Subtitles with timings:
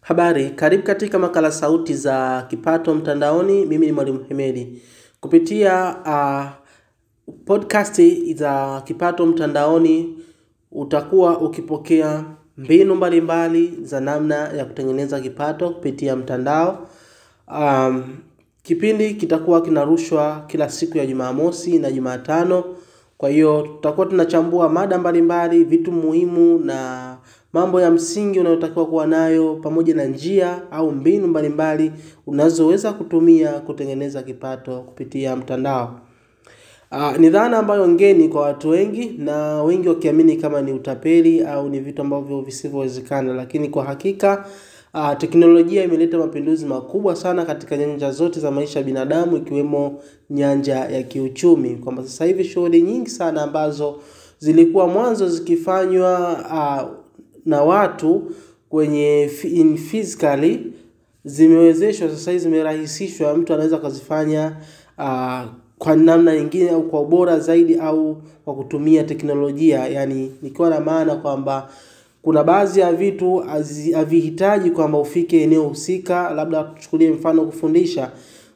[0.00, 3.66] Habari, karibu katika makala sauti za kipato mtandaoni.
[3.66, 4.82] Mimi ni Mwalimu Hemedi.
[5.20, 6.46] Kupitia uh,
[7.44, 8.02] podcast
[8.34, 10.18] za kipato mtandaoni
[10.72, 12.24] utakuwa ukipokea
[12.56, 16.88] mbinu mbalimbali za namna ya kutengeneza kipato kupitia mtandao.
[17.58, 18.04] Um,
[18.62, 22.64] kipindi kitakuwa kinarushwa kila siku ya Jumamosi na Jumatano.
[23.18, 27.09] Kwa hiyo tutakuwa tunachambua mada mbalimbali, vitu muhimu na
[27.52, 31.92] mambo ya msingi unayotakiwa kuwa nayo pamoja na njia au mbinu mbalimbali
[32.26, 36.00] unazoweza kutumia kutengeneza kipato kupitia mtandao.
[36.92, 41.68] Uh, ni dhana ambayo ngeni kwa watu wengi na wengi wakiamini kama ni utapeli au
[41.68, 44.44] ni vitu ambavyo visivyowezekana, lakini kwa hakika
[44.94, 50.74] uh, teknolojia imeleta mapinduzi makubwa sana katika nyanja zote za maisha ya binadamu ikiwemo nyanja
[50.76, 54.00] ya kiuchumi, kwamba sasa hivi shughuli nyingi sana ambazo
[54.38, 57.09] zilikuwa mwanzo zikifanywa uh,
[57.46, 58.22] na watu
[58.68, 60.72] kwenye in physically
[61.24, 64.56] zimewezeshwa sasa hivi zimerahisishwa, mtu anaweza akazifanya
[64.98, 65.40] uh,
[65.78, 69.86] kwa namna nyingine au kwa ubora zaidi au kwa kutumia teknolojia.
[69.88, 71.70] Yani nikiwa na maana kwamba
[72.22, 73.44] kuna baadhi ya vitu
[73.94, 78.10] havihitaji kwamba ufike eneo husika, labda tuchukulie mfano kufundisha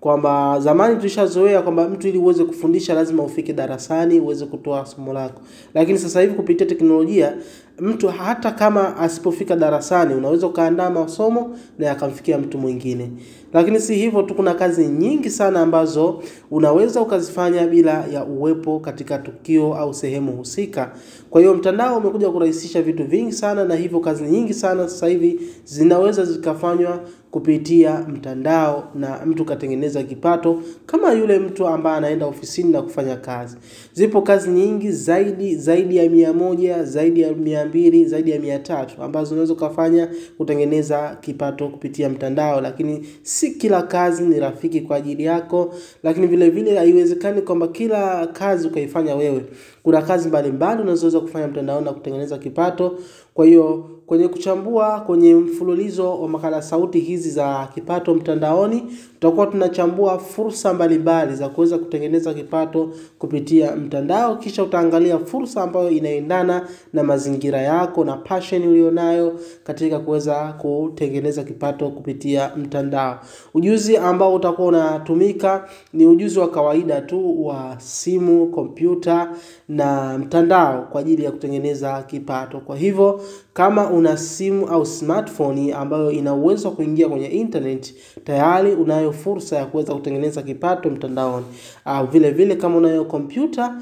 [0.00, 5.40] kwamba zamani tulishazoea kwamba mtu ili uweze kufundisha lazima ufike darasani uweze kutoa somo lako,
[5.74, 7.34] lakini sasa hivi kupitia teknolojia
[7.80, 13.10] mtu hata kama asipofika darasani unaweza ukaandaa masomo na yakamfikia mtu mwingine.
[13.52, 19.18] Lakini si hivyo tu, kuna kazi nyingi sana ambazo unaweza ukazifanya bila ya uwepo katika
[19.18, 20.92] tukio au sehemu husika.
[21.30, 25.40] Kwa hiyo mtandao umekuja kurahisisha vitu vingi sana, na hivyo kazi nyingi sana sasa hivi
[25.64, 32.82] zinaweza zikafanywa kupitia mtandao na mtu katengeneza kipato kama yule mtu ambaye anaenda ofisini na
[32.82, 33.56] kufanya kazi.
[33.92, 38.58] Zipo kazi nyingi zaidi zaidi ya mia moja zaidi ya mia mbili zaidi ya mia
[38.58, 44.96] tatu ambazo unaweza ukafanya kutengeneza kipato kupitia mtandao, lakini si kila kazi ni rafiki kwa
[44.96, 49.44] ajili yako, lakini vile vile haiwezekani kwamba kila kazi ukaifanya wewe.
[49.82, 52.98] Kuna kazi mbalimbali unazoweza kufanya mtandaoni na kutengeneza kipato.
[53.34, 60.18] Kwa hiyo kwenye kuchambua kwenye mfululizo wa makala sauti hizi za kipato mtandaoni, tutakuwa tunachambua
[60.18, 67.60] fursa mbalimbali za kuweza kutengeneza kipato kupitia mtandao, kisha utaangalia fursa ambayo inaendana na mazingira
[67.60, 73.18] yako na passion ulionayo katika kuweza kutengeneza kipato kupitia mtandao.
[73.54, 79.32] Ujuzi ambao utakuwa unatumika ni ujuzi wa kawaida tu wa simu, kompyuta
[79.68, 82.60] na mtandao kwa ajili ya kutengeneza kipato.
[82.60, 83.20] Kwa hivyo
[83.52, 87.94] kama una simu au smartphone ambayo ina uwezo wa kuingia kwenye internet,
[88.24, 91.46] tayari unayo fursa ya kuweza kutengeneza kipato mtandaoni.
[91.84, 93.76] Au vile vile kama unayo kompyuta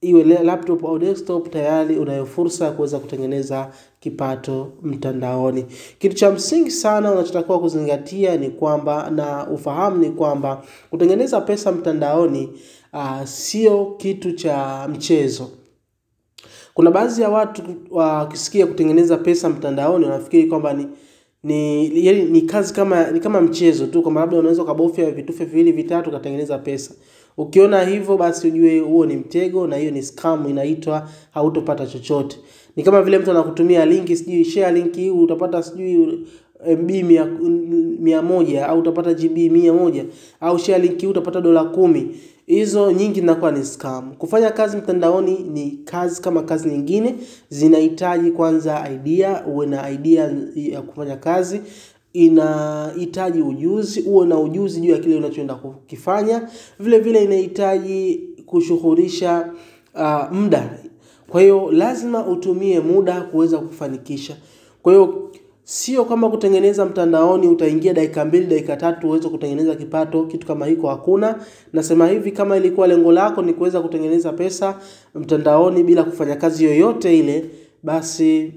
[0.00, 5.66] iwe laptop au desktop, tayari unayo fursa ya kuweza kutengeneza kipato mtandaoni.
[5.98, 12.48] Kitu cha msingi sana unachotakiwa kuzingatia ni kwamba na ufahamu ni kwamba kutengeneza pesa mtandaoni
[12.92, 15.48] uh, sio kitu cha mchezo.
[16.80, 20.86] Kuna baadhi ya watu wakisikia kutengeneza pesa mtandaoni wanafikiri kwamba ni
[21.42, 25.72] ni, yani, ni kazi kama ni kama mchezo tu, kwamba labda unaweza ukabofya vitufe viwili
[25.72, 26.94] vitatu ukatengeneza pesa.
[27.36, 32.36] Ukiona hivyo basi ujue huo ni mtego na hiyo ni scam, inaitwa hautopata chochote.
[32.76, 36.26] Ni kama vile mtu anakutumia linki, sijui share linki hii utapata sijui
[36.68, 37.24] MB mia,
[38.00, 40.04] mia moja au utapata GB mia moja
[40.40, 42.16] au share link utapata dola kumi.
[42.46, 44.14] Hizo nyingi zinakuwa ni scam.
[44.14, 47.14] Kufanya kazi mtandaoni ni kazi kama kazi nyingine,
[47.48, 51.60] zinahitaji kwanza idea, uwe na idea ya kufanya kazi
[52.12, 56.48] inahitaji ujuzi, uwe na ujuzi juu ya kile unachoenda kukifanya.
[56.80, 59.52] Vile vile inahitaji kushughulisha
[59.94, 60.78] uh, muda.
[61.28, 64.36] Kwa hiyo lazima utumie muda kuweza kufanikisha.
[64.82, 65.30] Kwa hiyo
[65.70, 70.88] sio kama kutengeneza mtandaoni utaingia dakika mbili dakika tatu uweze kutengeneza kipato, kitu kama hiko
[70.88, 71.38] hakuna.
[71.72, 74.74] Nasema hivi kama ilikuwa lengo lako ni kuweza kutengeneza pesa
[75.14, 77.50] mtandaoni bila kufanya kazi yoyote ile,
[77.82, 78.52] basi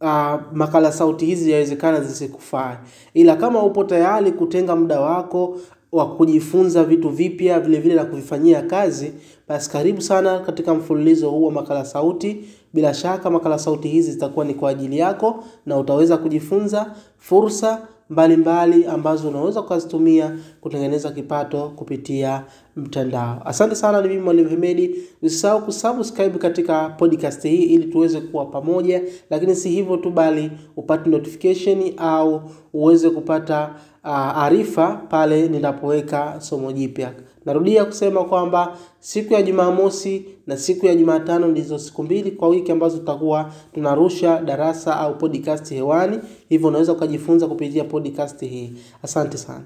[0.00, 2.76] uh, makala sauti hizi yawezekana zisikufae.
[3.14, 5.58] Ila kama upo tayari kutenga muda wako
[5.92, 9.12] wa kujifunza vitu vipya vile vile na kuvifanyia kazi,
[9.48, 12.44] basi karibu sana katika mfululizo huu wa makala sauti.
[12.74, 18.76] Bila shaka makala sauti hizi zitakuwa ni kwa ajili yako na utaweza kujifunza fursa mbalimbali
[18.76, 22.44] mbali ambazo unaweza ukazitumia kutengeneza kipato kupitia
[22.76, 23.42] mtandao.
[23.44, 24.94] Asante sana, ni mimi Mwalimu Hemedi.
[25.22, 31.10] Usisahau kusubscribe katika podcast hii ili tuweze kuwa pamoja, lakini si hivyo tu, bali upate
[31.10, 32.42] notification au
[32.72, 33.74] uweze kupata
[34.34, 37.12] arifa uh, pale ninapoweka somo jipya.
[37.44, 42.72] Narudia kusema kwamba siku ya Jumamosi na siku ya Jumatano ndizo siku mbili kwa wiki
[42.72, 46.18] ambazo tutakuwa tunarusha darasa au podcast hewani.
[46.48, 48.72] Hivyo unaweza ukajifunza kupitia podcast hii.
[49.02, 49.64] Asante sana.